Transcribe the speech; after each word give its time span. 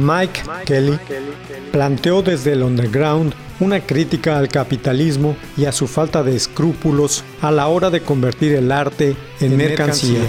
Mike 0.00 0.40
Kelly 0.64 0.98
planteó 1.72 2.22
desde 2.22 2.52
el 2.52 2.62
underground 2.62 3.34
una 3.60 3.80
crítica 3.80 4.38
al 4.38 4.48
capitalismo 4.48 5.36
y 5.56 5.66
a 5.66 5.72
su 5.72 5.86
falta 5.86 6.22
de 6.22 6.34
escrúpulos 6.34 7.22
a 7.42 7.50
la 7.50 7.68
hora 7.68 7.90
de 7.90 8.00
convertir 8.00 8.54
el 8.54 8.72
arte 8.72 9.14
en 9.40 9.56
mercancía. 9.56 10.20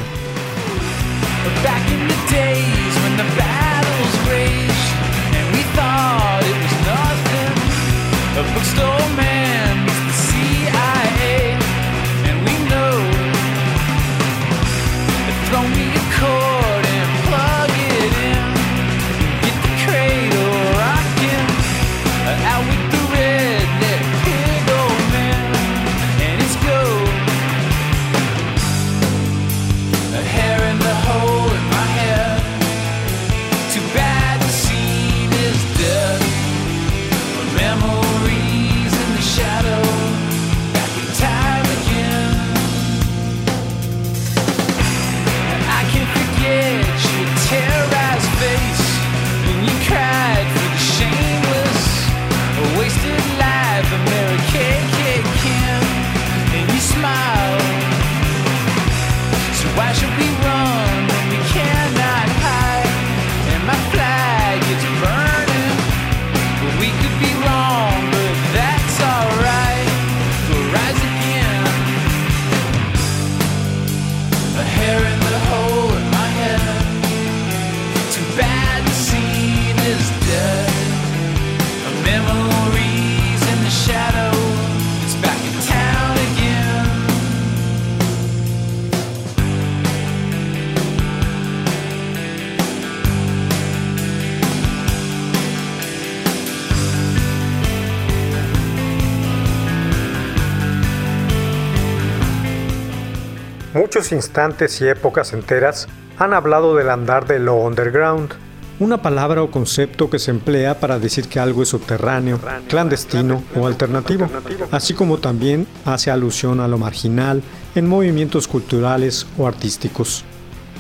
Muchos 103.74 104.12
instantes 104.12 104.82
y 104.82 104.88
épocas 104.90 105.32
enteras 105.32 105.88
han 106.18 106.34
hablado 106.34 106.76
del 106.76 106.90
andar 106.90 107.26
de 107.26 107.40
lo 107.40 107.56
underground, 107.56 108.34
una 108.80 109.02
palabra 109.02 109.44
o 109.44 109.52
concepto 109.52 110.10
que 110.10 110.20
se 110.20 110.32
emplea 110.32 110.80
para 110.80 111.00
decir 111.00 111.30
que 111.30 111.40
algo 111.40 111.64
es 111.64 111.70
subterráneo, 111.70 112.40
clandestino 112.68 113.44
o 113.56 113.68
alternativo, 113.68 114.28
así 114.72 114.94
como 114.94 115.20
también 115.20 115.68
hace 115.86 116.12
alusión 116.12 116.60
a 116.60 116.68
lo 116.68 116.78
marginal 116.78 117.42
en 117.76 117.88
movimientos 117.88 118.48
culturales 118.48 119.26
o 119.38 119.48
artísticos. 119.48 120.26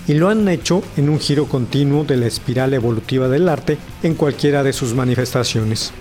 Y 0.07 0.15
lo 0.15 0.27
han 0.27 0.49
hecho 0.49 0.83
en 0.97 1.09
un 1.09 1.19
giro 1.19 1.45
continuo 1.45 2.03
de 2.03 2.17
la 2.17 2.25
espiral 2.25 2.73
evolutiva 2.73 3.29
del 3.29 3.47
arte 3.47 3.77
en 4.03 4.15
cualquiera 4.15 4.63
de 4.63 4.73
sus 4.73 4.95
manifestaciones. 4.95 5.93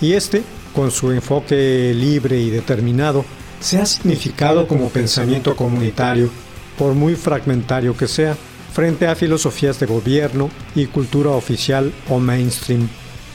Y 0.00 0.14
este, 0.14 0.42
con 0.74 0.90
su 0.90 1.10
enfoque 1.10 1.92
libre 1.94 2.38
y 2.38 2.48
determinado, 2.48 3.24
se 3.60 3.78
ha 3.78 3.86
significado 3.86 4.66
como 4.66 4.88
pensamiento 4.88 5.54
comunitario, 5.54 6.30
por 6.78 6.94
muy 6.94 7.14
fragmentario 7.14 7.96
que 7.96 8.08
sea, 8.08 8.36
frente 8.72 9.06
a 9.06 9.14
filosofías 9.14 9.78
de 9.78 9.86
gobierno 9.86 10.48
y 10.74 10.86
cultura 10.86 11.30
oficial 11.30 11.92
o 12.08 12.18
mainstream, 12.18 12.88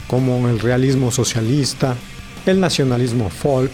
como 0.07 0.49
el 0.49 0.59
realismo 0.59 1.11
socialista, 1.11 1.95
el 2.45 2.59
nacionalismo 2.59 3.29
folk, 3.29 3.71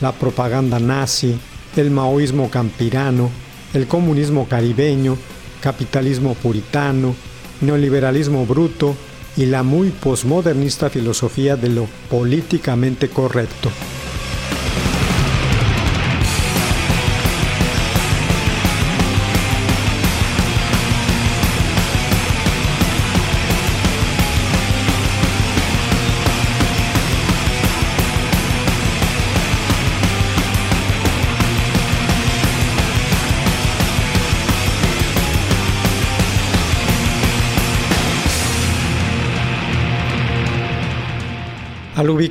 la 0.00 0.12
propaganda 0.12 0.80
nazi, 0.80 1.38
el 1.76 1.90
maoísmo 1.90 2.50
campirano, 2.50 3.30
el 3.72 3.86
comunismo 3.86 4.48
caribeño, 4.48 5.16
capitalismo 5.60 6.34
puritano, 6.34 7.14
neoliberalismo 7.60 8.44
bruto 8.44 8.96
y 9.36 9.46
la 9.46 9.62
muy 9.62 9.90
posmodernista 9.90 10.90
filosofía 10.90 11.56
de 11.56 11.68
lo 11.68 11.86
políticamente 12.10 13.08
correcto. 13.08 13.70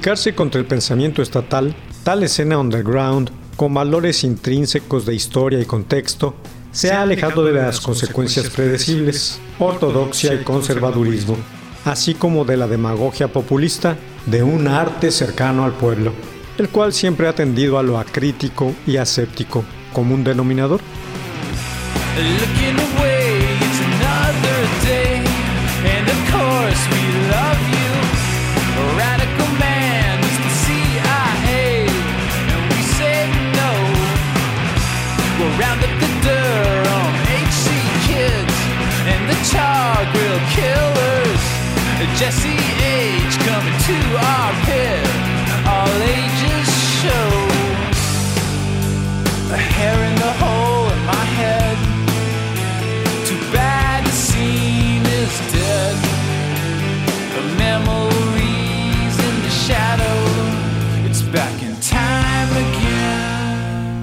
Ubicarse 0.01 0.33
contra 0.33 0.59
el 0.59 0.65
pensamiento 0.65 1.21
estatal, 1.21 1.75
tal 2.03 2.23
escena 2.23 2.57
underground, 2.57 3.29
con 3.55 3.71
valores 3.75 4.23
intrínsecos 4.23 5.05
de 5.05 5.13
historia 5.13 5.59
y 5.59 5.65
contexto, 5.65 6.33
se 6.71 6.91
ha 6.91 7.03
alejado 7.03 7.45
de 7.45 7.51
las 7.51 7.79
consecuencias 7.79 8.49
predecibles, 8.49 9.39
ortodoxia 9.59 10.33
y 10.33 10.39
conservadurismo, 10.39 11.37
así 11.85 12.15
como 12.15 12.45
de 12.45 12.57
la 12.57 12.65
demagogia 12.65 13.27
populista 13.27 13.95
de 14.25 14.41
un 14.41 14.67
arte 14.67 15.11
cercano 15.11 15.65
al 15.65 15.73
pueblo, 15.73 16.13
el 16.57 16.69
cual 16.69 16.93
siempre 16.93 17.27
ha 17.27 17.35
tendido 17.35 17.77
a 17.77 17.83
lo 17.83 17.99
acrítico 17.99 18.73
y 18.87 18.97
aséptico 18.97 19.63
como 19.93 20.15
un 20.15 20.23
denominador. 20.23 20.81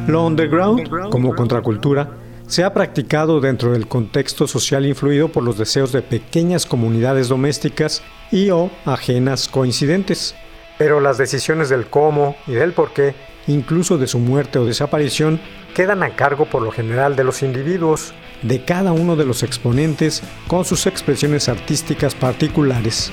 Lo 0.09 0.25
underground, 0.27 1.11
como 1.11 1.35
contracultura, 1.35 2.09
se 2.47 2.65
ha 2.65 2.73
practicado 2.73 3.43
dentro 3.43 3.73
del 3.73 3.87
contexto 3.87 4.47
social 4.47 4.87
influido 4.87 5.29
por 5.29 5.43
los 5.43 5.59
deseos 5.59 5.93
de 5.93 6.01
pequeñas 6.01 6.65
comunidades 6.65 7.29
domésticas 7.29 8.03
y 8.33 8.49
o 8.49 8.71
ajenas 8.87 9.49
coincidentes. 9.49 10.35
Pero 10.79 11.01
las 11.01 11.19
decisiones 11.19 11.69
del 11.69 11.89
cómo 11.89 12.37
y 12.47 12.53
del 12.53 12.73
por 12.73 12.95
qué, 12.95 13.15
incluso 13.49 13.99
de 13.99 14.07
su 14.07 14.19
muerte 14.19 14.59
o 14.59 14.65
desaparición, 14.65 15.41
quedan 15.75 16.03
a 16.03 16.17
cargo 16.17 16.47
por 16.47 16.63
lo 16.63 16.71
general 16.71 17.15
de 17.15 17.25
los 17.25 17.43
individuos, 17.43 18.15
de 18.41 18.65
cada 18.65 18.93
uno 18.93 19.15
de 19.15 19.27
los 19.27 19.43
exponentes 19.43 20.23
con 20.47 20.65
sus 20.65 20.87
expresiones 20.87 21.51
artísticas 21.51 22.15
particulares. 22.15 23.13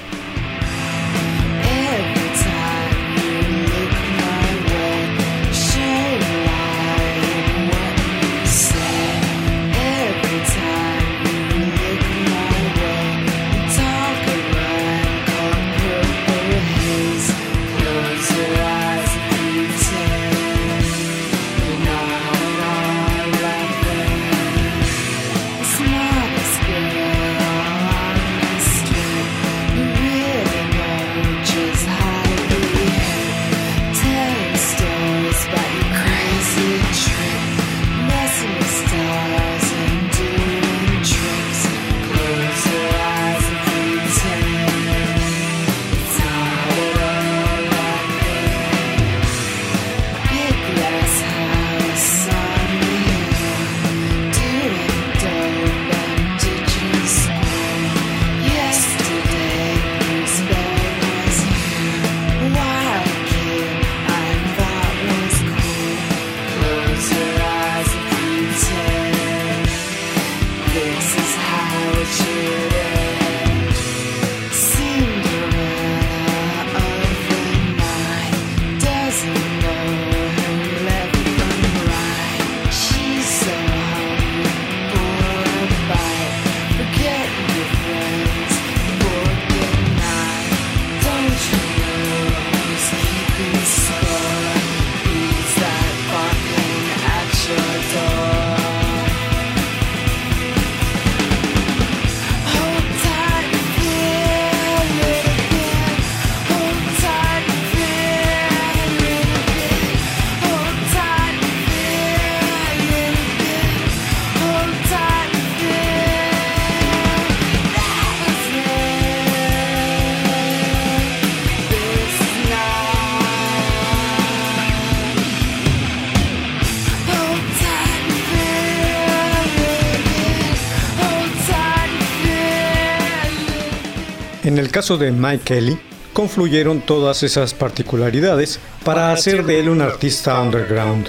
Caso 134.75 134.97
de 134.97 135.09
Mike 135.09 135.45
Kelly, 135.45 135.79
confluyeron 136.11 136.81
todas 136.81 137.23
esas 137.23 137.53
particularidades 137.53 138.59
para 138.83 139.13
hacer 139.13 139.45
de 139.45 139.61
él 139.61 139.69
un 139.69 139.79
artista 139.79 140.41
underground. 140.41 141.07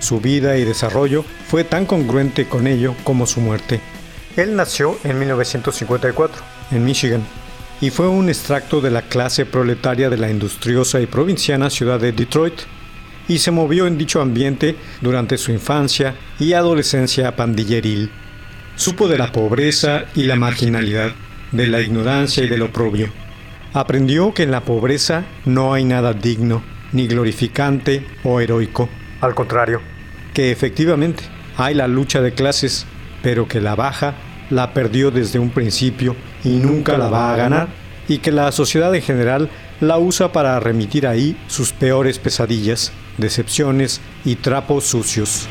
Su 0.00 0.20
vida 0.20 0.58
y 0.58 0.64
desarrollo 0.64 1.24
fue 1.46 1.62
tan 1.62 1.86
congruente 1.86 2.48
con 2.48 2.66
ello 2.66 2.96
como 3.04 3.28
su 3.28 3.40
muerte. 3.40 3.80
Él 4.36 4.56
nació 4.56 4.98
en 5.04 5.20
1954, 5.20 6.42
en 6.72 6.84
Michigan, 6.84 7.22
y 7.80 7.90
fue 7.90 8.08
un 8.08 8.28
extracto 8.28 8.80
de 8.80 8.90
la 8.90 9.02
clase 9.02 9.46
proletaria 9.46 10.10
de 10.10 10.16
la 10.16 10.28
industriosa 10.28 11.00
y 11.00 11.06
provinciana 11.06 11.70
ciudad 11.70 12.00
de 12.00 12.10
Detroit, 12.10 12.62
y 13.28 13.38
se 13.38 13.52
movió 13.52 13.86
en 13.86 13.98
dicho 13.98 14.20
ambiente 14.20 14.74
durante 15.00 15.38
su 15.38 15.52
infancia 15.52 16.16
y 16.40 16.54
adolescencia 16.54 17.36
pandilleril. 17.36 18.10
Supo 18.74 19.06
de 19.06 19.16
la 19.16 19.30
pobreza 19.30 20.06
y 20.16 20.24
la 20.24 20.34
marginalidad, 20.34 21.12
de 21.52 21.66
la 21.66 21.80
ignorancia 21.80 22.44
y 22.44 22.48
del 22.48 22.62
oprobio. 22.62 23.08
Aprendió 23.72 24.32
que 24.32 24.44
en 24.44 24.50
la 24.50 24.62
pobreza 24.62 25.24
no 25.44 25.74
hay 25.74 25.84
nada 25.84 26.12
digno, 26.12 26.62
ni 26.92 27.06
glorificante 27.06 28.06
o 28.24 28.40
heroico. 28.40 28.88
Al 29.20 29.34
contrario, 29.34 29.80
que 30.34 30.50
efectivamente 30.50 31.24
hay 31.56 31.74
la 31.74 31.88
lucha 31.88 32.20
de 32.20 32.32
clases, 32.32 32.86
pero 33.22 33.48
que 33.48 33.60
la 33.60 33.74
baja 33.74 34.14
la 34.50 34.72
perdió 34.72 35.10
desde 35.10 35.38
un 35.38 35.50
principio 35.50 36.16
y 36.44 36.50
nunca 36.50 36.96
la 36.96 37.08
va 37.08 37.32
a 37.32 37.36
ganar, 37.36 37.68
y 38.08 38.18
que 38.18 38.32
la 38.32 38.52
sociedad 38.52 38.94
en 38.94 39.02
general 39.02 39.50
la 39.80 39.98
usa 39.98 40.32
para 40.32 40.58
remitir 40.60 41.06
ahí 41.06 41.36
sus 41.48 41.72
peores 41.72 42.18
pesadillas, 42.18 42.92
decepciones 43.18 44.00
y 44.24 44.36
trapos 44.36 44.84
sucios. 44.84 45.48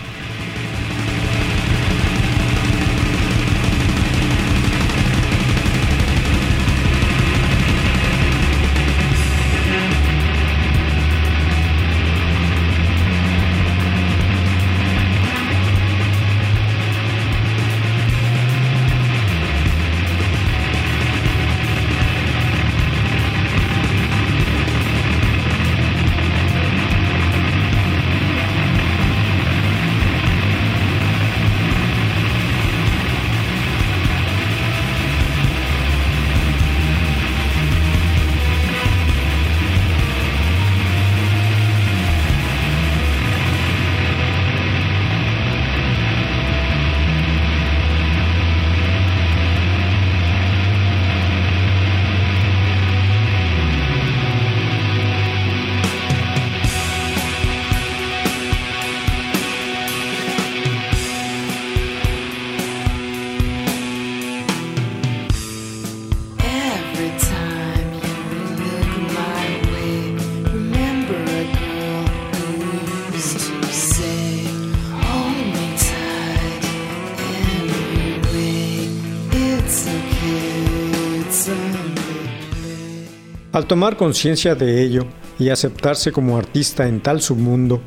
Al 83.55 83.67
tomar 83.67 83.95
conciencia 83.95 84.53
de 84.53 84.83
ello 84.83 85.05
y 85.39 85.47
aceptarse 85.47 86.11
como 86.11 86.37
artista 86.37 86.89
en 86.89 86.99
tal 86.99 87.21
submundo, 87.21 87.79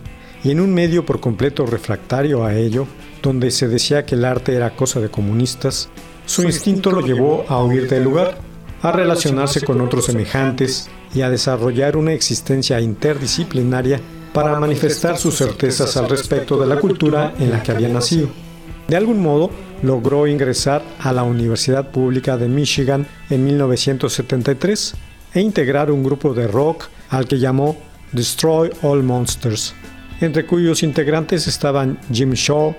y 0.43 0.51
en 0.51 0.61
un 0.61 0.73
medio 0.73 1.05
por 1.05 1.21
completo 1.21 1.67
refractario 1.67 2.43
a 2.43 2.55
ello, 2.55 2.87
donde 3.21 3.51
se 3.51 3.69
decía 3.69 4.07
que 4.07 4.15
el 4.15 4.25
arte 4.25 4.55
era 4.55 4.75
cosa 4.75 4.99
de 4.99 5.11
comunistas, 5.11 5.91
su 6.25 6.43
instinto 6.45 6.91
lo 6.91 7.03
llevó 7.03 7.45
a 7.51 7.63
huir 7.63 7.87
del 7.87 8.05
lugar, 8.05 8.39
a 8.81 8.93
relacionarse 8.93 9.61
con 9.61 9.83
otros 9.83 10.07
semejantes 10.07 10.89
y 11.15 11.21
a 11.21 11.29
desarrollar 11.29 11.99
una 11.99 12.15
existencia 12.15 12.81
interdisciplinaria 12.81 14.01
para 14.33 14.59
manifestar 14.59 15.19
sus 15.19 15.37
certezas 15.37 15.99
al 15.99 16.09
respecto 16.09 16.59
de 16.59 16.67
la 16.67 16.81
cultura 16.81 17.35
en 17.39 17.51
la 17.51 17.63
que 17.63 17.73
había 17.73 17.91
nacido. 17.91 18.31
De 18.87 18.97
algún 18.97 19.21
modo, 19.21 19.51
logró 19.83 20.27
ingresar 20.27 20.83
a 20.99 21.13
la 21.13 21.25
Universidad 21.25 21.91
Pública 21.91 22.39
de 22.39 22.49
Michigan 22.49 23.07
en 23.29 23.45
1973 23.45 24.95
e 25.39 25.41
integrar 25.41 25.89
un 25.93 26.03
grupo 26.03 26.35
de 26.35 26.49
rock 26.49 26.89
al 27.11 27.29
que 27.29 27.39
llamó 27.39 27.77
Destroy 28.11 28.71
All 28.83 29.05
Monsters, 29.05 29.73
entre 30.21 30.45
cuyos 30.45 30.83
integrantes 30.83 31.47
estaban 31.47 31.97
Jim 32.13 32.33
Shaw, 32.33 32.75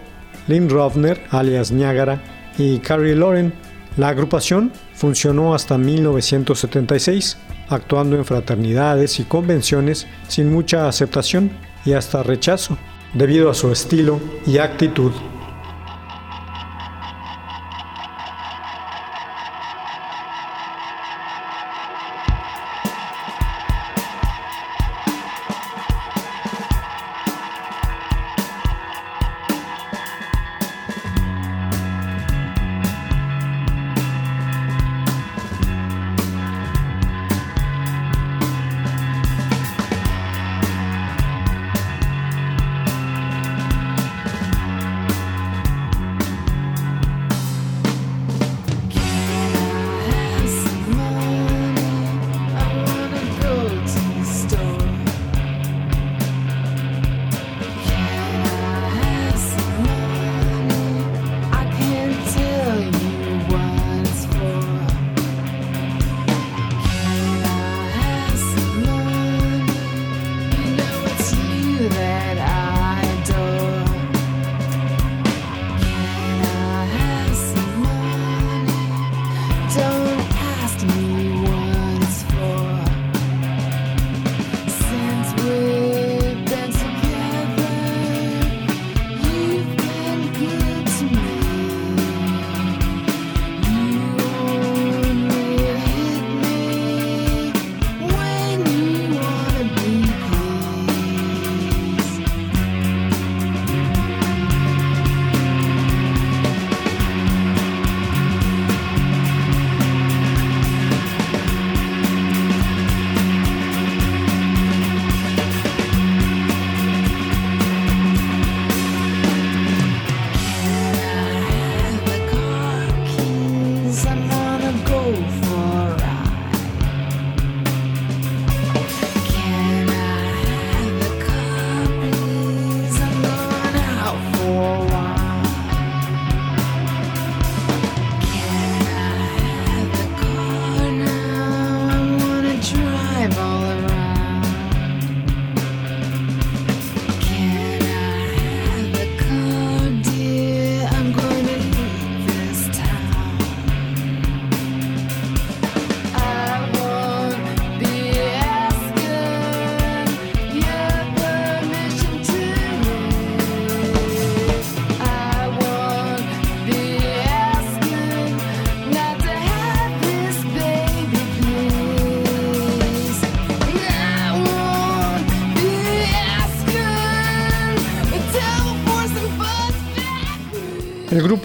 Lynn 0.50 0.70
Rovner, 0.70 1.22
alias 1.32 1.72
Niagara, 1.72 2.22
y 2.58 2.80
Carrie 2.80 3.16
Lauren. 3.16 3.54
La 3.96 4.10
agrupación 4.10 4.74
funcionó 4.94 5.56
hasta 5.56 5.78
1976, 5.78 7.38
actuando 7.70 8.18
en 8.18 8.26
fraternidades 8.26 9.22
y 9.22 9.24
convenciones 9.24 10.06
sin 10.28 10.52
mucha 10.52 10.90
aceptación 10.90 11.52
y 11.86 11.94
hasta 11.94 12.24
rechazo, 12.24 12.78
debido 13.14 13.50
a 13.50 13.54
su 13.54 13.72
estilo 13.72 14.20
y 14.46 14.58
actitud. 14.58 15.14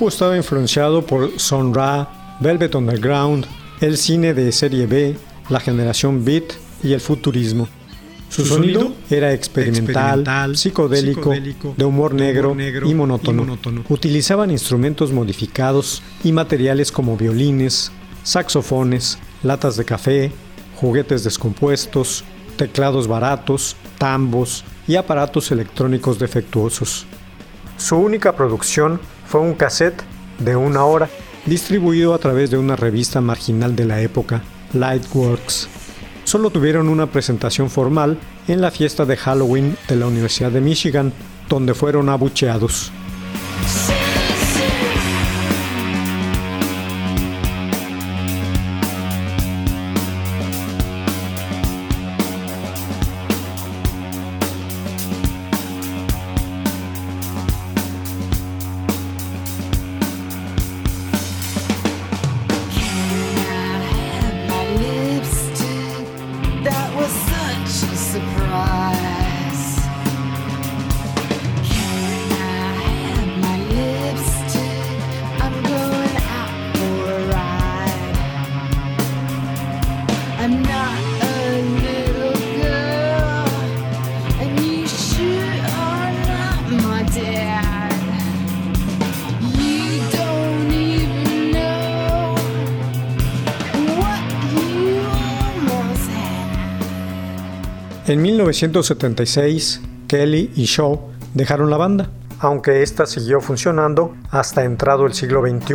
Grupo 0.05 0.13
estaba 0.13 0.37
influenciado 0.37 1.07
por 1.07 1.41
Son 1.41 1.73
Ra, 1.73 2.37
Velvet 2.39 2.75
Underground, 2.75 3.47
el 3.81 3.97
cine 3.97 4.35
de 4.35 4.53
serie 4.53 4.87
B, 4.87 5.17
la 5.49 5.61
generación 5.61 6.27
beat 6.27 6.45
y 6.83 6.93
el 6.93 7.01
futurismo. 7.01 7.69
Su 8.29 8.45
sonido 8.45 8.93
era 9.09 9.33
experimental, 9.33 10.59
psicodélico, 10.59 11.33
de 11.75 11.85
humor 11.87 12.13
negro 12.13 12.55
y 12.85 12.95
monótono. 12.95 13.59
Utilizaban 13.89 14.51
instrumentos 14.51 15.11
modificados 15.11 16.03
y 16.23 16.33
materiales 16.33 16.93
como 16.93 17.17
violines, 17.17 17.91
saxofones, 18.25 19.19
latas 19.43 19.79
de 19.79 19.87
café, 19.87 20.33
juguetes 20.77 21.25
descompuestos, 21.25 22.25
teclados 22.59 23.09
baratos, 23.09 23.75
tambos 23.97 24.65
y 24.87 24.97
aparatos 24.97 25.51
electrónicos 25.51 26.19
defectuosos. 26.19 27.07
Su 27.79 27.97
única 27.97 28.37
producción 28.37 29.01
fue 29.35 29.41
un 29.41 29.55
cassette 29.55 30.01
de 30.39 30.55
una 30.55 30.85
hora, 30.85 31.11
distribuido 31.45 32.15
a 32.15 32.19
través 32.19 32.53
de 32.53 32.57
una 32.57 32.77
revista 32.77 33.21
marginal 33.21 33.75
de 33.75 33.85
la 33.85 34.01
época, 34.01 34.45
Lightworks. 34.75 35.69
Solo 36.23 36.51
tuvieron 36.51 36.89
una 36.89 37.07
presentación 37.07 37.69
formal 37.69 38.17
en 38.47 38.61
la 38.61 38.71
fiesta 38.71 39.05
de 39.05 39.17
Halloween 39.17 39.77
de 39.89 39.97
la 39.97 40.07
Universidad 40.07 40.53
de 40.53 40.61
Michigan, 40.61 41.13
donde 41.49 41.75
fueron 41.75 42.11
abucheados. 42.11 42.93
En 98.15 98.23
1976, 98.23 99.81
Kelly 100.07 100.53
y 100.55 100.67
Shaw 100.67 101.01
dejaron 101.35 101.69
la 101.69 101.77
banda, 101.77 102.11
aunque 102.39 102.85
esta 102.85 103.07
siguió 103.07 103.41
funcionando 103.41 104.15
hasta 104.31 104.63
entrado 104.63 105.07
el 105.07 105.15
siglo 105.15 105.43
XXI 105.43 105.75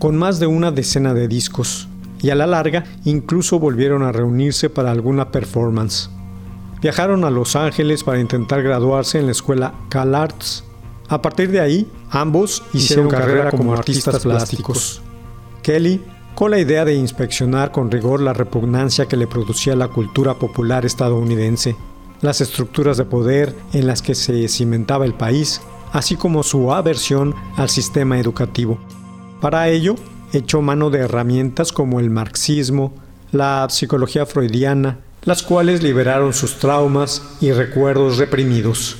con 0.00 0.16
más 0.16 0.40
de 0.40 0.48
una 0.48 0.72
decena 0.72 1.14
de 1.14 1.28
discos, 1.28 1.86
y 2.20 2.30
a 2.30 2.34
la 2.34 2.48
larga 2.48 2.82
incluso 3.04 3.60
volvieron 3.60 4.02
a 4.02 4.10
reunirse 4.10 4.70
para 4.70 4.90
alguna 4.90 5.30
performance. 5.30 6.10
Viajaron 6.82 7.24
a 7.24 7.30
Los 7.30 7.54
Ángeles 7.54 8.02
para 8.02 8.18
intentar 8.18 8.60
graduarse 8.64 9.20
en 9.20 9.26
la 9.26 9.32
escuela 9.32 9.72
Cal 9.88 10.16
Arts. 10.16 10.64
A 11.08 11.22
partir 11.22 11.52
de 11.52 11.60
ahí, 11.60 11.88
ambos 12.10 12.64
hicieron 12.72 13.08
carrera 13.08 13.52
como 13.52 13.72
artistas 13.72 14.18
plásticos. 14.24 15.00
Kelly 15.62 16.02
con 16.38 16.52
la 16.52 16.60
idea 16.60 16.84
de 16.84 16.94
inspeccionar 16.94 17.72
con 17.72 17.90
rigor 17.90 18.20
la 18.20 18.32
repugnancia 18.32 19.06
que 19.06 19.16
le 19.16 19.26
producía 19.26 19.74
la 19.74 19.88
cultura 19.88 20.34
popular 20.34 20.86
estadounidense, 20.86 21.74
las 22.20 22.40
estructuras 22.40 22.96
de 22.96 23.04
poder 23.04 23.56
en 23.72 23.88
las 23.88 24.02
que 24.02 24.14
se 24.14 24.46
cimentaba 24.46 25.04
el 25.04 25.14
país, 25.14 25.60
así 25.92 26.14
como 26.14 26.44
su 26.44 26.72
aversión 26.72 27.34
al 27.56 27.68
sistema 27.68 28.20
educativo. 28.20 28.78
Para 29.40 29.68
ello, 29.68 29.96
echó 30.32 30.62
mano 30.62 30.90
de 30.90 31.00
herramientas 31.00 31.72
como 31.72 31.98
el 31.98 32.08
marxismo, 32.08 32.94
la 33.32 33.66
psicología 33.68 34.24
freudiana, 34.24 35.00
las 35.24 35.42
cuales 35.42 35.82
liberaron 35.82 36.32
sus 36.32 36.60
traumas 36.60 37.20
y 37.40 37.50
recuerdos 37.50 38.16
reprimidos. 38.16 38.96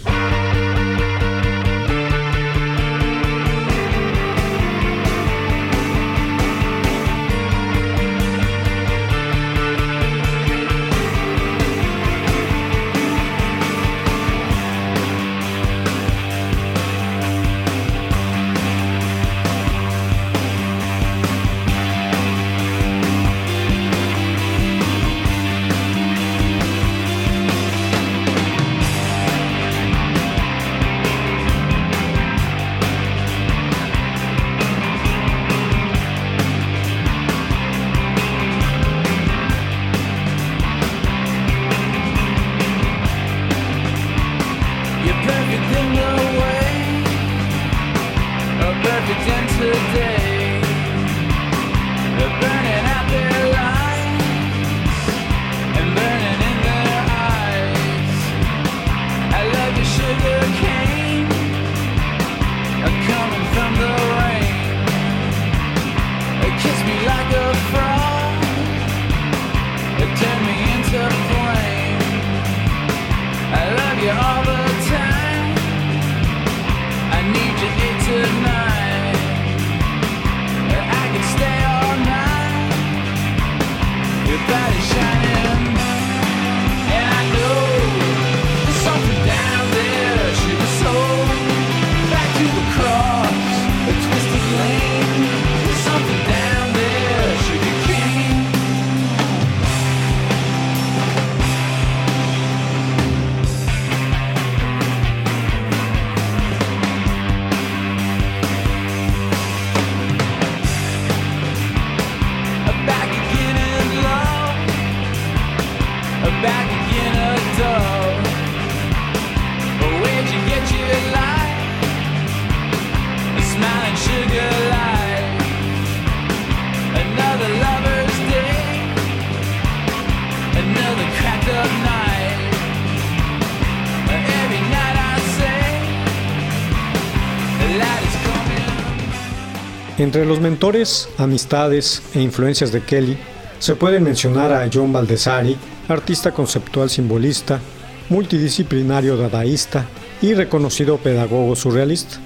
Entre 140.19 140.31
los 140.31 140.41
mentores, 140.41 141.09
amistades 141.17 142.03
e 142.13 142.21
influencias 142.21 142.73
de 142.73 142.83
Kelly, 142.83 143.17
se 143.61 143.77
puede 143.77 144.01
mencionar 144.01 144.53
a 144.53 144.69
John 144.69 144.93
Baldessari, 144.93 145.57
artista 145.87 146.33
conceptual 146.33 146.91
simbolista, 146.91 147.61
multidisciplinario 148.09 149.17
dadaísta 149.17 149.87
y 150.21 150.35
reconocido 150.35 150.97
pedagogo 150.97 151.55
surrealista, 151.55 152.17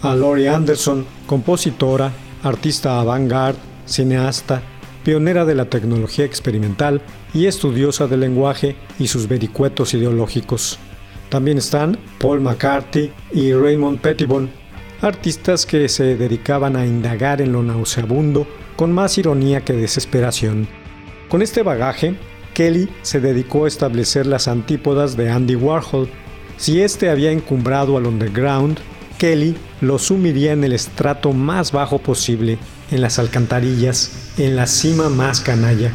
a 0.00 0.14
Laurie 0.14 0.48
Anderson, 0.48 1.04
compositora, 1.26 2.12
artista 2.44 3.00
avant-garde, 3.00 3.58
cineasta, 3.84 4.62
pionera 5.02 5.44
de 5.44 5.56
la 5.56 5.64
tecnología 5.64 6.26
experimental 6.26 7.02
y 7.34 7.46
estudiosa 7.46 8.06
del 8.06 8.20
lenguaje 8.20 8.76
y 9.00 9.08
sus 9.08 9.26
vericuetos 9.26 9.92
ideológicos. 9.92 10.78
También 11.30 11.58
están 11.58 11.98
Paul 12.20 12.42
McCarthy 12.42 13.10
y 13.32 13.52
Raymond 13.52 13.98
Pettibon, 13.98 14.52
artistas 15.02 15.66
que 15.66 15.88
se 15.88 16.16
dedicaban 16.16 16.76
a 16.76 16.86
indagar 16.86 17.40
en 17.40 17.52
lo 17.52 17.62
nauseabundo 17.62 18.46
con 18.76 18.92
más 18.92 19.18
ironía 19.18 19.62
que 19.62 19.72
desesperación. 19.72 20.68
Con 21.28 21.42
este 21.42 21.62
bagaje, 21.62 22.14
Kelly 22.54 22.88
se 23.02 23.20
dedicó 23.20 23.64
a 23.64 23.68
establecer 23.68 24.26
las 24.26 24.48
antípodas 24.48 25.16
de 25.16 25.30
Andy 25.30 25.54
Warhol. 25.54 26.08
Si 26.56 26.80
éste 26.80 27.08
había 27.08 27.30
encumbrado 27.30 27.96
al 27.96 28.06
underground, 28.06 28.78
Kelly 29.18 29.56
lo 29.80 29.98
sumiría 29.98 30.52
en 30.52 30.64
el 30.64 30.72
estrato 30.72 31.32
más 31.32 31.72
bajo 31.72 31.98
posible, 31.98 32.58
en 32.90 33.00
las 33.00 33.18
alcantarillas, 33.18 34.32
en 34.38 34.56
la 34.56 34.66
cima 34.66 35.08
más 35.08 35.40
canalla. 35.40 35.92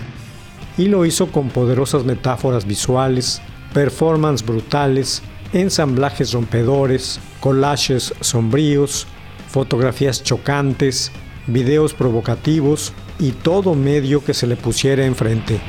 Y 0.78 0.88
lo 0.88 1.06
hizo 1.06 1.32
con 1.32 1.50
poderosas 1.50 2.04
metáforas 2.06 2.65
visuales, 2.65 3.41
performances 3.74 4.46
brutales, 4.46 5.22
ensamblajes 5.54 6.34
rompedores, 6.34 7.20
collages 7.40 8.14
sombríos, 8.22 9.08
fotografías 9.48 10.24
chocantes, 10.24 11.12
videos 11.48 11.94
provocativos 11.94 12.94
y 13.20 13.32
todo 13.32 13.76
medio 13.76 14.24
que 14.24 14.34
se 14.34 14.48
le 14.48 14.56
pusiera 14.56 15.06
enfrente. 15.06 15.60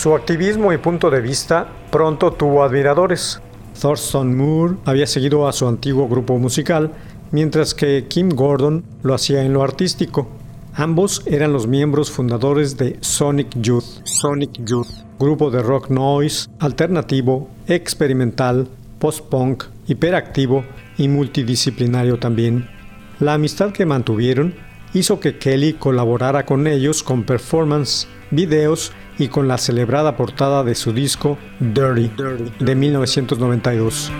Su 0.00 0.14
activismo 0.14 0.72
y 0.72 0.78
punto 0.78 1.10
de 1.10 1.20
vista 1.20 1.68
pronto 1.90 2.32
tuvo 2.32 2.64
admiradores. 2.64 3.38
Thurston 3.78 4.34
Moore 4.34 4.76
había 4.86 5.06
seguido 5.06 5.46
a 5.46 5.52
su 5.52 5.68
antiguo 5.68 6.08
grupo 6.08 6.38
musical, 6.38 6.90
mientras 7.32 7.74
que 7.74 8.06
Kim 8.08 8.30
Gordon 8.30 8.82
lo 9.02 9.12
hacía 9.12 9.44
en 9.44 9.52
lo 9.52 9.62
artístico. 9.62 10.26
Ambos 10.72 11.22
eran 11.26 11.52
los 11.52 11.66
miembros 11.66 12.10
fundadores 12.10 12.78
de 12.78 12.96
Sonic 13.02 13.48
Youth, 13.60 14.00
Sonic 14.04 14.64
Youth, 14.64 14.88
grupo 15.18 15.50
de 15.50 15.62
rock 15.62 15.90
noise, 15.90 16.48
alternativo, 16.60 17.50
experimental, 17.66 18.68
post-punk, 19.00 19.64
hiperactivo 19.86 20.64
y 20.96 21.08
multidisciplinario 21.08 22.18
también. 22.18 22.70
La 23.18 23.34
amistad 23.34 23.70
que 23.72 23.84
mantuvieron 23.84 24.54
hizo 24.94 25.20
que 25.20 25.36
Kelly 25.36 25.74
colaborara 25.74 26.46
con 26.46 26.66
ellos 26.66 27.02
con 27.02 27.24
performance, 27.24 28.08
videos 28.30 28.92
y 29.20 29.28
con 29.28 29.48
la 29.48 29.58
celebrada 29.58 30.16
portada 30.16 30.64
de 30.64 30.74
su 30.74 30.92
disco 30.92 31.38
Dirty 31.60 32.10
de 32.58 32.74
1992. 32.74 34.10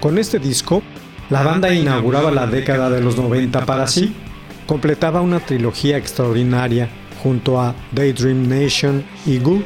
Con 0.00 0.18
este 0.18 0.38
disco, 0.38 0.82
la 1.30 1.42
banda 1.42 1.72
inauguraba 1.72 2.30
la 2.30 2.46
década 2.46 2.88
de 2.88 3.00
los 3.00 3.16
90 3.16 3.66
para 3.66 3.86
sí, 3.86 4.14
completaba 4.66 5.20
una 5.20 5.40
trilogía 5.40 5.96
extraordinaria 5.96 6.88
junto 7.22 7.60
a 7.60 7.74
Daydream 7.92 8.48
Nation 8.48 9.04
y 9.26 9.38
Goo, 9.38 9.62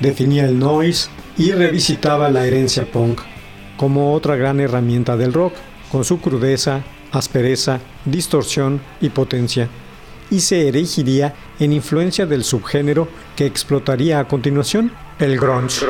definía 0.00 0.46
el 0.46 0.58
noise 0.58 1.08
y 1.36 1.50
revisitaba 1.52 2.30
la 2.30 2.46
herencia 2.46 2.90
punk 2.90 3.20
como 3.76 4.14
otra 4.14 4.36
gran 4.36 4.60
herramienta 4.60 5.16
del 5.16 5.32
rock, 5.32 5.54
con 5.90 6.04
su 6.04 6.20
crudeza, 6.20 6.82
aspereza, 7.12 7.80
distorsión 8.04 8.80
y 9.00 9.10
potencia, 9.10 9.68
y 10.30 10.40
se 10.40 10.68
erigiría 10.68 11.34
en 11.60 11.72
influencia 11.72 12.26
del 12.26 12.42
subgénero 12.42 13.08
que 13.36 13.46
explotaría 13.46 14.18
a 14.18 14.26
continuación, 14.26 14.92
el 15.18 15.38
grunge. 15.38 15.86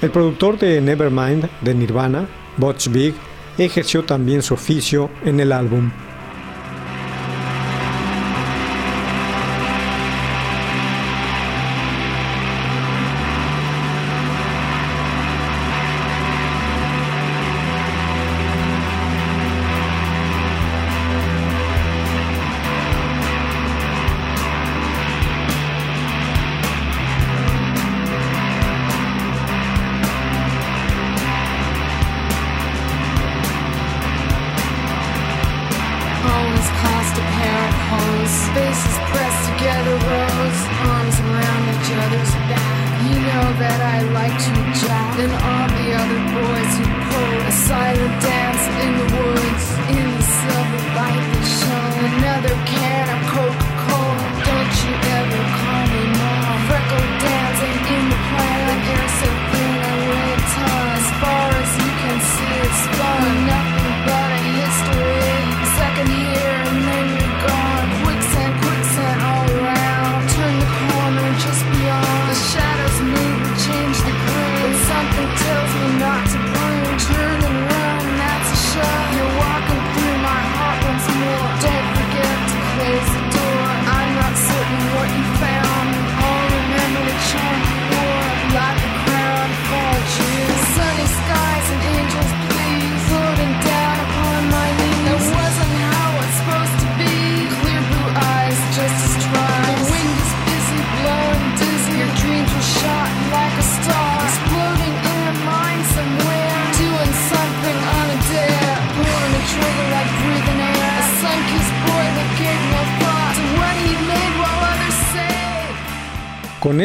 El 0.00 0.10
productor 0.10 0.58
de 0.58 0.80
Nevermind 0.80 1.48
de 1.60 1.74
Nirvana, 1.74 2.26
Butch 2.58 2.88
Vig, 2.88 3.14
ejerció 3.56 4.04
también 4.04 4.42
su 4.42 4.54
oficio 4.54 5.10
en 5.24 5.40
el 5.40 5.52
álbum. 5.52 5.90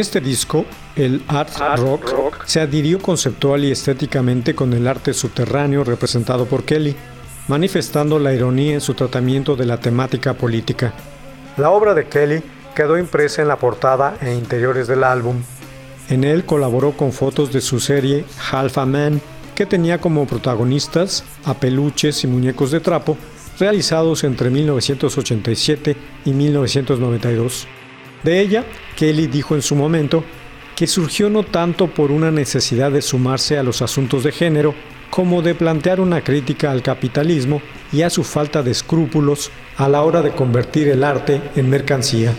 Este 0.03 0.21
disco, 0.21 0.65
el 0.95 1.23
art, 1.27 1.49
rock, 1.77 2.43
se 2.45 2.59
adhirió 2.59 2.99
conceptual 2.99 3.63
y 3.63 3.71
estéticamente 3.71 4.53
con 4.53 4.73
el 4.73 4.85
arte 4.87 5.13
subterráneo 5.13 5.83
representado 5.83 6.45
por 6.45 6.65
Kelly, 6.65 6.95
manifestando 7.47 8.19
la 8.19 8.33
ironía 8.33 8.73
en 8.73 8.81
su 8.81 8.93
tratamiento 8.93 9.55
de 9.55 9.65
la 9.65 9.79
temática 9.79 10.33
política. 10.33 10.93
La 11.57 11.69
obra 11.69 11.93
de 11.93 12.07
Kelly 12.07 12.43
quedó 12.75 12.97
impresa 12.97 13.41
en 13.41 13.47
la 13.47 13.57
portada 13.57 14.17
e 14.21 14.33
interiores 14.33 14.87
del 14.87 15.05
álbum. 15.05 15.37
En 16.09 16.25
él 16.25 16.43
colaboró 16.45 16.91
con 16.91 17.13
fotos 17.13 17.53
de 17.53 17.61
su 17.61 17.79
serie 17.79 18.25
Half 18.51 18.77
a 18.77 18.85
Man, 18.85 19.21
que 19.55 19.65
tenía 19.65 20.01
como 20.01 20.27
protagonistas 20.27 21.23
a 21.45 21.53
peluches 21.53 22.23
y 22.25 22.27
muñecos 22.27 22.71
de 22.71 22.81
trapo, 22.81 23.17
realizados 23.57 24.25
entre 24.25 24.49
1987 24.49 25.95
y 26.25 26.33
1992. 26.33 27.67
De 28.23 28.39
ella, 28.39 28.63
Kelly 28.95 29.27
dijo 29.27 29.55
en 29.55 29.61
su 29.61 29.75
momento 29.75 30.23
que 30.75 30.87
surgió 30.87 31.29
no 31.29 31.43
tanto 31.43 31.87
por 31.87 32.11
una 32.11 32.31
necesidad 32.31 32.91
de 32.91 33.01
sumarse 33.01 33.57
a 33.57 33.63
los 33.63 33.81
asuntos 33.81 34.23
de 34.23 34.31
género, 34.31 34.73
como 35.09 35.41
de 35.41 35.53
plantear 35.53 35.99
una 35.99 36.23
crítica 36.23 36.71
al 36.71 36.81
capitalismo 36.81 37.61
y 37.91 38.01
a 38.01 38.09
su 38.09 38.23
falta 38.23 38.63
de 38.63 38.71
escrúpulos 38.71 39.51
a 39.77 39.87
la 39.87 40.01
hora 40.01 40.21
de 40.21 40.31
convertir 40.31 40.87
el 40.87 41.03
arte 41.03 41.39
en 41.55 41.69
mercancía. 41.69 42.33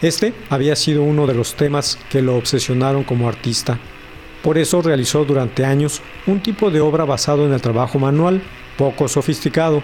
Este 0.00 0.32
había 0.48 0.76
sido 0.76 1.02
uno 1.02 1.26
de 1.26 1.34
los 1.34 1.54
temas 1.54 1.98
que 2.08 2.22
lo 2.22 2.36
obsesionaron 2.36 3.04
como 3.04 3.28
artista. 3.28 3.78
Por 4.42 4.58
eso 4.58 4.80
realizó 4.80 5.24
durante 5.24 5.64
años 5.64 6.00
un 6.26 6.40
tipo 6.40 6.70
de 6.70 6.80
obra 6.80 7.04
basado 7.04 7.46
en 7.46 7.52
el 7.52 7.60
trabajo 7.60 7.98
manual, 7.98 8.42
poco 8.78 9.08
sofisticado, 9.08 9.82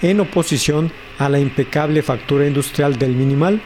en 0.00 0.20
oposición 0.20 0.90
a 1.18 1.28
la 1.28 1.38
impecable 1.38 2.02
factura 2.02 2.46
industrial 2.46 2.98
del 2.98 3.14
minimal 3.14 3.60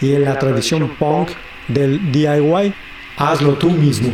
y 0.00 0.14
en 0.14 0.24
la 0.24 0.38
tradición 0.38 0.88
punk 0.98 1.30
del 1.68 2.12
DIY, 2.12 2.74
hazlo 3.16 3.54
tú 3.54 3.70
mismo. 3.70 4.12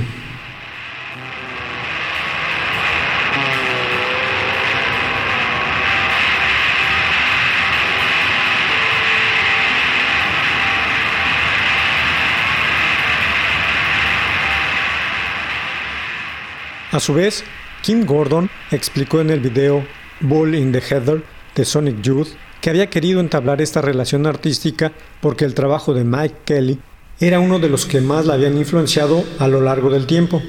A 16.97 17.01
su 17.01 17.13
vez, 17.13 17.45
Kim 17.83 18.07
Gordon 18.07 18.49
explicó 18.71 19.21
en 19.21 19.29
el 19.29 19.41
video 19.41 19.85
Bull 20.21 20.55
in 20.55 20.73
the 20.73 20.81
Heather 20.81 21.23
de 21.55 21.65
Sonic 21.65 22.01
Youth, 22.01 22.29
que 22.67 22.71
había 22.71 22.91
querido 22.91 23.21
entablar 23.21 23.63
esta 23.63 23.81
relación 23.81 24.27
artística 24.27 24.91
porque 25.21 25.45
el 25.45 25.55
trabajo 25.55 25.95
de 25.95 26.03
Mike 26.03 26.39
Kelly 26.45 26.81
era 27.21 27.39
uno 27.39 27.61
de 27.61 27.69
los 27.69 27.87
que 27.87 28.01
más 28.01 28.27
la 28.27 28.35
habían 28.35 28.59
influenciado 28.59 29.23
a 29.39 29.47
lo 29.47 29.61
largo 29.61 29.89
del 29.89 30.05
tiempo. 30.05 30.43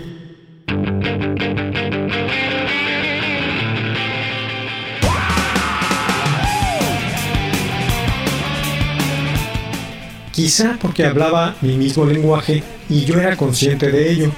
Quizá 10.31 10.79
porque 10.81 11.05
hablaba 11.05 11.55
mi 11.61 11.77
mismo 11.77 12.03
lenguaje 12.03 12.63
y 12.89 13.05
yo 13.05 13.19
era 13.19 13.37
consciente 13.37 13.91
de 13.91 14.09
ello. 14.09 14.31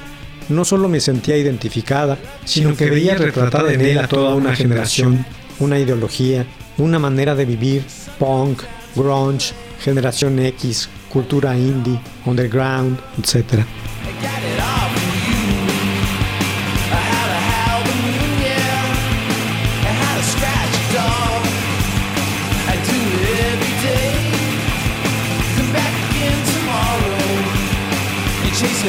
No 0.49 0.65
solo 0.65 0.89
me 0.89 0.99
sentía 0.99 1.37
identificada, 1.37 2.17
sino 2.43 2.75
que 2.75 2.89
veía 2.89 3.15
retratada 3.15 3.71
en 3.71 3.79
él 3.79 3.99
a 3.99 4.09
toda 4.09 4.35
una 4.35 4.53
generación, 4.53 5.25
una 5.59 5.79
ideología, 5.79 6.45
una 6.79 6.99
manera 6.99 7.35
de 7.35 7.45
vivir, 7.45 7.85
punk, 8.17 8.63
grunge, 8.95 9.53
generación 9.79 10.39
X, 10.39 10.89
cultura 11.09 11.57
indie, 11.57 11.99
underground, 12.25 12.99
etc. 13.17 13.65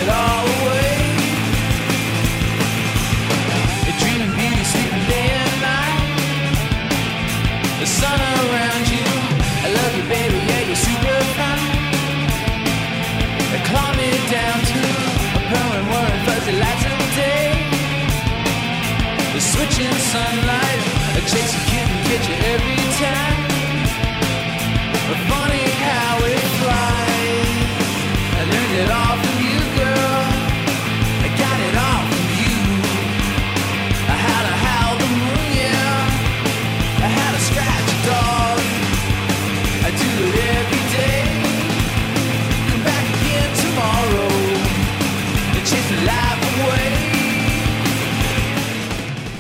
it 0.03 0.09
all. 0.09 0.79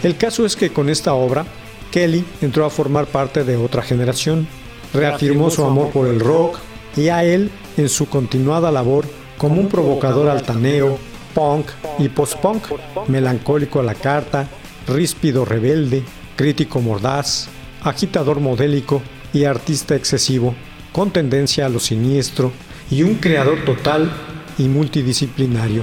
El 0.02 0.16
caso 0.16 0.46
es 0.46 0.56
que 0.56 0.70
con 0.70 0.88
esta 0.88 1.12
obra, 1.12 1.44
Kelly 1.90 2.24
entró 2.40 2.64
a 2.64 2.70
formar 2.70 3.06
parte 3.06 3.44
de 3.44 3.56
otra 3.56 3.82
generación, 3.82 4.46
reafirmó 4.94 5.50
su 5.50 5.64
amor 5.64 5.90
por 5.90 6.08
el 6.08 6.20
rock 6.20 6.58
y 6.96 7.08
a 7.08 7.22
él 7.24 7.50
en 7.76 7.88
su 7.88 8.08
continuada 8.08 8.72
labor 8.72 9.04
como 9.36 9.60
un 9.60 9.68
provocador 9.68 10.28
altanero, 10.28 10.98
punk 11.34 11.66
y 11.98 12.08
post-punk, 12.08 12.64
melancólico 13.08 13.80
a 13.80 13.82
la 13.82 13.94
carta, 13.94 14.48
ríspido 14.86 15.44
rebelde, 15.44 16.02
crítico 16.36 16.80
mordaz, 16.80 17.48
agitador 17.82 18.40
modélico 18.40 19.02
y 19.32 19.44
artista 19.44 19.94
excesivo, 19.94 20.54
con 20.92 21.10
tendencia 21.10 21.66
a 21.66 21.68
lo 21.68 21.78
siniestro 21.78 22.52
y 22.90 23.02
un 23.02 23.16
creador 23.16 23.64
total 23.64 24.10
y 24.58 24.64
multidisciplinario. 24.64 25.82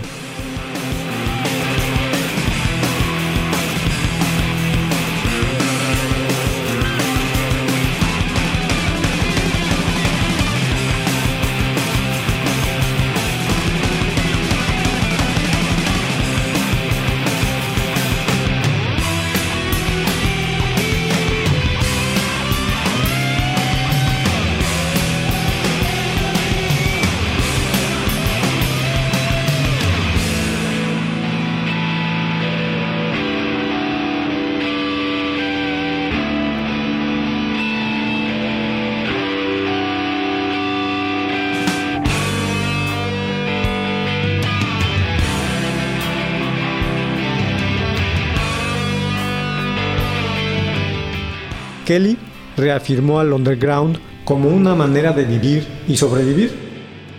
Kelly 51.88 52.18
reafirmó 52.58 53.22
al 53.22 53.32
underground 53.32 53.98
como 54.26 54.50
una 54.50 54.76
manera 54.76 55.14
de 55.14 55.24
vivir 55.24 55.66
y 55.88 55.96
sobrevivir, 55.96 56.52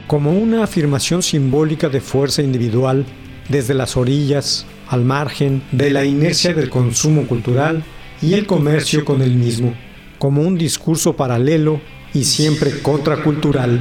como 0.07 0.33
una 0.33 0.63
afirmación 0.63 1.23
simbólica 1.23 1.89
de 1.89 2.03
fuerza 2.03 2.43
individual 2.43 3.07
desde 3.49 3.73
las 3.73 3.97
orillas, 3.97 4.67
al 4.89 5.07
margen 5.07 5.63
de 5.73 5.91
la 5.91 6.05
inercia 6.05 6.53
del 6.53 6.69
consumo 6.69 7.27
cultural 7.27 7.83
y 8.21 8.35
el 8.35 8.47
comercio 8.47 9.07
con 9.07 9.23
el 9.23 9.37
mismo, 9.37 9.73
como 10.19 10.43
un 10.43 10.59
discurso 10.59 11.17
paralelo 11.17 11.81
y 12.13 12.25
siempre 12.25 12.83
contracultural. 12.83 13.81